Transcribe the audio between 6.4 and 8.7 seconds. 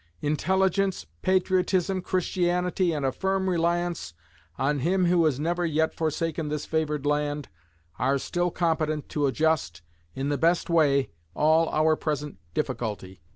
this favored land, are still